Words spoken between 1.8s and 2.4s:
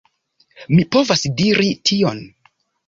tion.